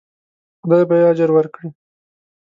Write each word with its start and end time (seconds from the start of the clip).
خدای 0.61 0.83
به 0.89 0.95
یې 0.99 1.05
اجر 1.11 1.29
ورکړي. 1.33 1.69